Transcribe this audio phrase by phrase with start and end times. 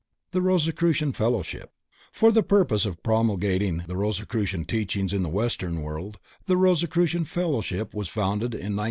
[0.31, 1.69] THE ROSICRUCIAN FELLOWSHIP
[2.11, 7.93] For the purpose of promulgating the Rosicrucian teachings in the Western World, the Rosicrucian Fellowship
[7.93, 8.79] was founded in 1909.